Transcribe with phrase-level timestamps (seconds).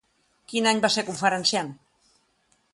[0.53, 1.73] Quin any va ser conferenciant?